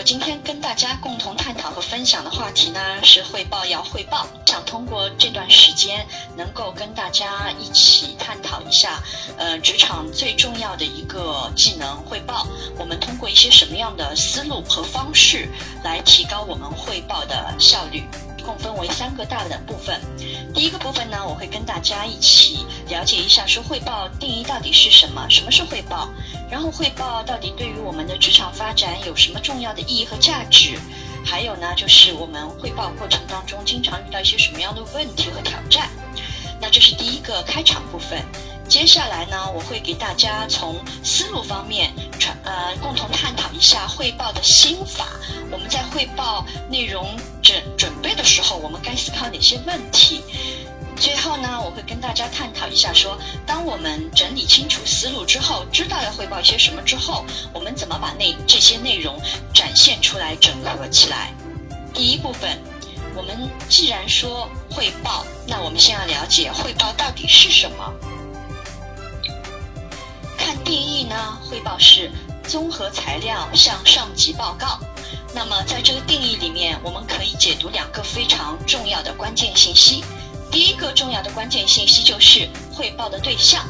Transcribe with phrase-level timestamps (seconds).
[0.00, 9.02] 我今天跟大家共同探讨和分享的话题呢是汇报要汇报，想通过这段时间能够跟大家一起探讨一下，
[9.36, 12.46] 呃，职场最重要的一个技能汇报，
[12.78, 15.46] 我们通过一些什么样的思路和方式
[15.84, 18.02] 来提高我们汇报的效率。
[18.50, 20.00] 共分为三个大的部分。
[20.52, 26.08] 第一个部分呢，我会跟大家一起了解一下，说汇报定义到底是什么，什么是汇报，
[26.50, 30.76] 然后汇报到底对于我们的职场发展有什么重要的意义和价值，
[31.24, 35.88] 还有呢，就是我们汇报过程当中经常遇到一些什么样的问题和挑战。
[36.60, 38.20] 那这是第一个开场部分。
[38.70, 45.08] 接下来呢，我会给大家从思路方面传呃共同探讨一下汇报的心法。
[45.50, 50.22] 我们在汇报内容准准备的时候，我们该思考哪些问题？
[50.96, 59.20] 最后呢，我会跟大家探讨一下，说当我们整理清楚思路之后，知道要汇报一些什么之后，我们怎么把那这些内容
[59.52, 61.34] 展现出来、整合起来？
[61.92, 62.56] 第一部分，
[63.16, 67.92] 我们既然说汇报，那我们先要了解汇报到底是什么。
[70.70, 72.08] 定义呢，汇报是
[72.44, 74.78] 综合材料向上级报告。
[75.34, 80.04] 那么在这个定义里面，我们可以解读两个非常重要的关键信息。
[80.48, 83.66] 第一个重要的关键信息就是汇报的对象。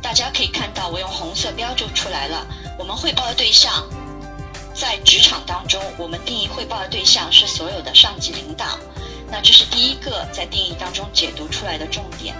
[0.00, 2.46] 大家可以看到，我用红色标注出来了。
[2.78, 3.84] 我们汇报的对象，
[4.72, 8.78] 在职场当中，我们定义汇报的对象是所有的上级领导。
[9.28, 12.36] 那这是第一个在定义当中解读出来的重点。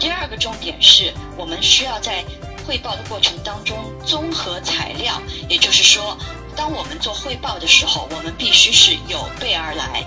[0.00, 2.24] 第二个重点是我们需要在
[2.66, 6.16] 汇报的过程当中，综合材料，也就是说，
[6.56, 10.04] 当我们做汇报的时候，我们必须是有备而来。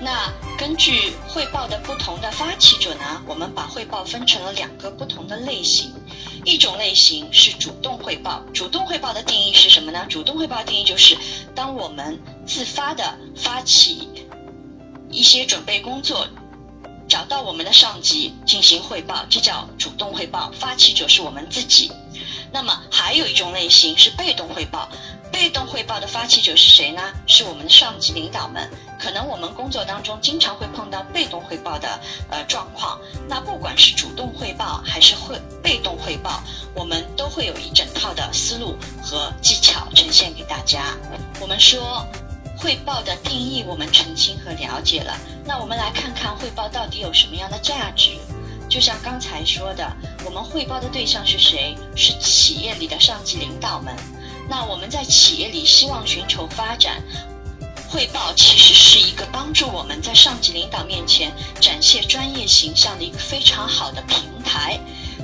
[0.00, 5.92] 那根据汇报的不同的发起者呢，我们把汇报分成了两个不同的类型。
[6.44, 10.06] 一种类型是主动汇报，主动汇报的定义是什么呢？
[10.08, 11.16] 主动汇报定义就是，
[11.54, 14.08] 当我们自发的发起
[15.10, 16.26] 一些准备工作。
[17.08, 21.90] 找到我们的上级进行汇报，这叫主动汇报，发起者是我们自己。
[22.52, 24.88] 那么还有一种类型是被动汇报，
[25.32, 27.02] 被动汇报的发起者是谁呢？
[27.26, 28.70] 是我们的上级领导们。
[28.98, 32.98] 可能我们工作当中经常会碰到被动汇报的呃状况，
[33.28, 36.42] 那不管是主动汇报还是会被动汇报，
[36.74, 40.94] 我们都会有一整套的思路和技巧呈现给大家。
[41.40, 42.06] 我们说。
[42.58, 48.10] 汇报的定义我们澄清和了解了，那我们来看看汇报到底有什么样的价值。
[48.68, 49.90] 就像刚才说的，
[50.24, 51.76] 我们汇报的对象是谁？
[51.94, 53.94] 是企业里的上级领导们。
[54.50, 57.00] 那我们在企业里希望寻求发展，
[57.88, 64.78] 汇报其实是一个帮助我们在上级领导面前展现专业形象的一个非常好的平台。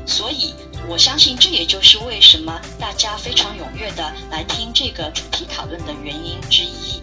[0.06, 0.54] 所以，
[0.88, 7.02] 我相信这也就是为什么大家非常踊跃的来听这个主题讨论的原因之一。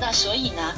[0.00, 0.74] 那所以呢，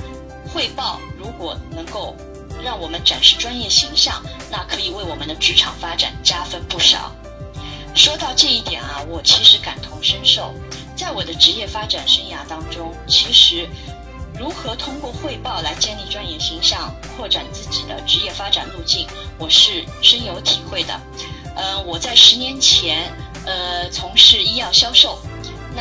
[0.53, 2.17] 汇报如果能够
[2.63, 7.13] 让我们展示专业形象，那可以为我们的职场发展加分不少。
[7.95, 10.55] 说到这一点啊，我其实感同身受。
[10.97, 13.69] 在我的职业发展生涯当中，其实
[14.39, 19.07] 如何通过汇报来建立专业形象、扩展自己的职业发展路径，
[19.39, 21.01] 我是深有体会的。
[21.57, 23.11] 呃，我在十年前，
[23.45, 25.19] 呃，从事医药销售。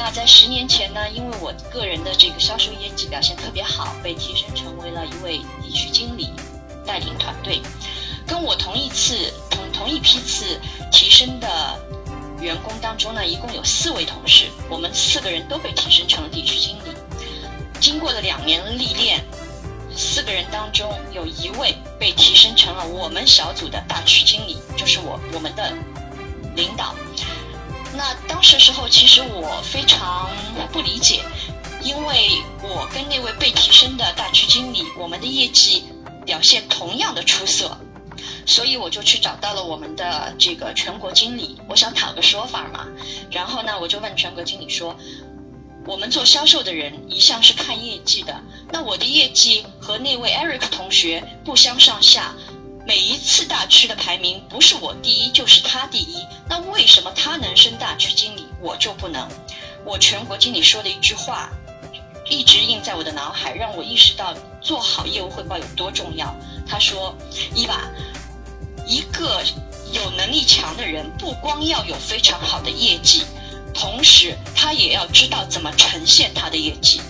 [0.02, 6.30] 那在十年前呢，因为我个人的这个销售业绩表现特别好，被提升成为了一位地区经理，
[6.86, 7.62] 带领团队。
[8.26, 10.58] 跟我同一次同同一批次
[10.90, 11.78] 提升的
[12.40, 16.98] 员工当中呢，一共有四位同事，我们四个人都被提升成了地区经理。
[17.82, 19.22] 经过了两年历练，
[19.94, 25.74] 四个人当中有一位被提升成了我们小组的大区经理，就是我我们的
[26.56, 26.96] 领导。
[28.00, 30.30] 那当时时候，其实我非常
[30.72, 31.22] 不理解，
[31.82, 35.84] 因为我跟那位被提升的大区经理，我们的业绩
[36.26, 37.78] 表现同样的出色，
[38.46, 42.88] 所以我就去找到了我们的这个全国经理，我想讨个说法嘛。
[43.30, 44.96] 然后呢，我就问全国经理说
[45.86, 48.34] ：“我们做销售的人一向是看业绩的，
[48.72, 52.34] 那我的业绩和那位 Eric 同学不相上下。”
[52.86, 59.28] 每一次大区的排名不是我第一就是他第一，那为什么他能升大区经理，我就不能？
[59.86, 61.50] 我全国经理说的一句话，
[62.30, 66.36] 一直印在我的脑海，让我意识到做好业务汇报有多重要。
[66.68, 67.16] 他说
[67.54, 67.82] ：“伊娃，
[68.88, 69.44] 一个
[69.92, 73.24] 有能力强的人，不光要有非常好的业绩，
[73.74, 77.02] 同时他也要知道怎么呈现他的业绩。”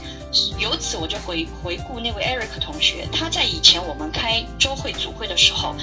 [0.59, 5.75] 由此我就回回顾那位 Eric 同学，他在以前我们开周会组会的时候，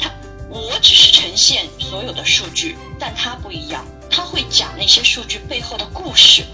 [0.00, 0.10] 他
[0.48, 6.44] 我只是呈现所有的数据，但他不一样，他会讲那些数据背后的故事，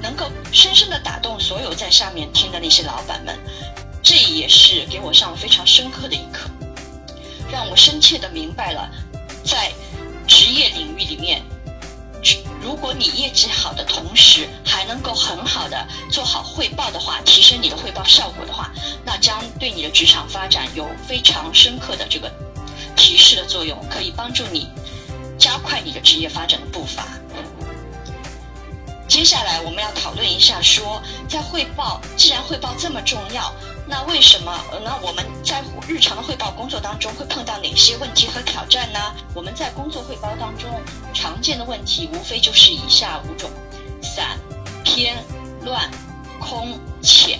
[0.00, 3.38] 能够深深的打动所有在下面听的那些老板们，
[4.02, 6.48] 这也是给我上了非常深刻的一课，
[7.52, 8.90] 让我深切的明白了，
[9.44, 9.70] 在
[10.26, 11.42] 职业领域里面。
[12.66, 18.72] 如果你业绩好的同时还能够很好的做好汇报的话，提升你的汇报效果的话，
[19.04, 22.28] 那将对你的职场发展有非常深刻的这个
[22.96, 24.68] 提示的作用，可以帮助你
[25.38, 27.06] 加快你的职业发展的步伐。
[29.06, 33.54] 接下来我们要讨论一下，说在汇报，既然汇报这么重要。
[33.88, 34.52] 那为什么？
[34.72, 38.98] 呃那我们在日常的汇报工作当中会碰到哪些问题和挑战呢？
[39.32, 40.68] 我们在工作汇报当中
[41.14, 43.48] 常见的问题无非就是以下五种：
[44.02, 44.38] 散、
[44.84, 45.16] 偏、
[45.64, 45.88] 乱、
[46.40, 47.38] 空、浅。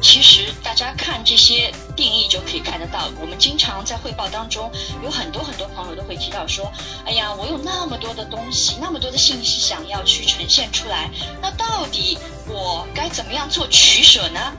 [0.00, 4.70] 其实大家看这些定义就可以看得到，我们经常在汇报当中
[5.02, 6.70] 有很多很多朋友都会提到说
[7.04, 14.52] ：“哎呀，我有那么多的东西，那么多的信息想要去呈现出来，那到底我该怎么样做取舍呢？”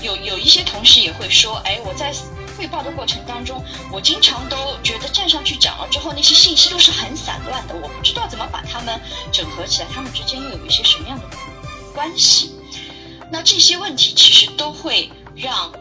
[0.00, 2.12] 有有一些同事也会说，哎，我在
[2.56, 3.62] 汇报的过程当中，
[3.92, 9.00] 我经常都觉得站上去讲了之后，那些信息都是很散乱的，我不知道怎么把它们
[9.32, 11.24] 整合起来，它们之间又有一些什么样的
[11.94, 12.52] 关系？
[13.30, 15.72] 那这些问题其实都会让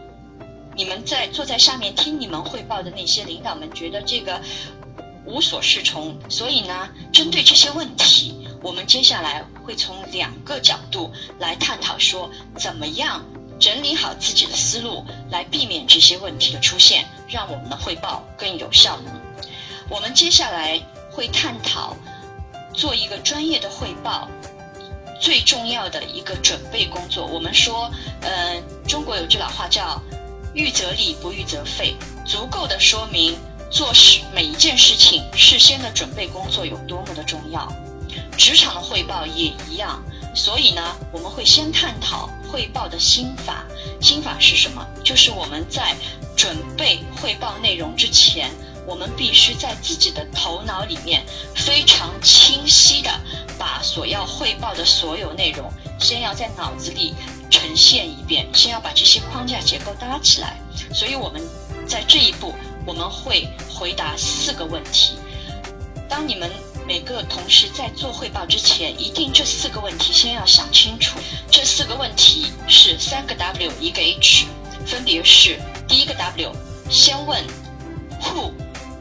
[0.75, 4.39] 你们在坐在下面听你们汇报的那些领导们觉得这个
[5.25, 6.17] 无所适从。
[6.29, 13.25] 所以呢，针对这些问题，我们接下来会从两个角度来探讨，说怎么样。
[13.59, 19.13] 整理好自己的思路，来避免这些问题的出现，让我们的汇报更有效能。
[19.89, 20.79] 我们接下来
[21.11, 21.95] 会探讨
[22.73, 24.29] 做一个专业的汇报
[25.19, 27.25] 最重要的一个准备工作。
[27.25, 27.91] 我们说，
[28.21, 30.01] 呃，中国有句老话叫
[30.55, 31.95] “预则立，不预则废”，
[32.25, 33.37] 足够的说明
[33.69, 37.67] 做事每一件事情事先的准备工作有多么的重要。
[38.37, 40.01] 职场的汇报也一样。
[40.39, 40.81] 所以呢，
[41.11, 43.65] 我们会先探讨汇报的心法。
[44.01, 44.87] 心法是什么？
[45.03, 45.93] 就是我们在
[46.33, 48.49] 准备汇报内容之前，
[48.87, 53.11] 我们必须在自己的头脑里面非常清晰的
[53.57, 55.69] 把所要汇报的所有内容，
[55.99, 57.13] 先要在脑子里
[57.51, 60.57] 呈现一遍，先要把这些框架结构搭起来。
[60.93, 61.41] 所以我们
[61.85, 62.55] 在这一步，
[62.85, 65.19] 我们会回答四个问题。
[66.07, 66.49] 当你们。
[66.89, 71.19] 每个同事在做汇报之前，一定这四个问题先要想清楚。
[71.51, 74.47] 这四个问题是三个 W 一个 H，
[74.87, 76.51] 分别是：第一个 W，
[76.89, 77.45] 先问
[78.19, 78.53] Who，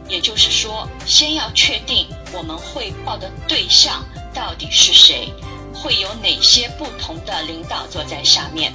[0.07, 4.05] 也就是说，先要确定我们汇报的对象
[4.35, 5.33] 到底是谁，
[5.73, 8.71] 会有哪些不同的领导坐在下面。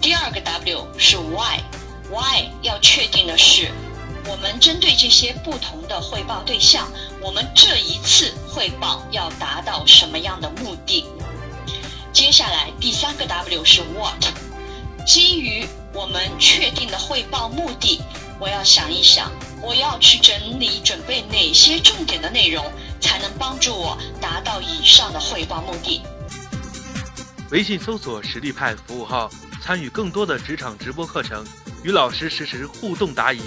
[0.00, 3.70] 第二个 W 是 Why，Why 要确定的是。
[4.26, 6.92] 我们针对这些不同的汇报对象，
[7.22, 11.04] 我们这一次汇报要达到什么样的目的？
[12.12, 14.24] 接下来第三个 W 是 What，
[15.06, 18.00] 基于我们确定的汇报目的，
[18.38, 22.64] 我要想一想，我要去整理准备哪些重点的内容，
[23.00, 26.02] 才能帮助我达到以上的汇报目的。
[27.50, 29.30] 微信搜索实力派服务号，
[29.62, 31.44] 参与更多的职场直播课程，
[31.82, 33.40] 与老师实时互动答疑。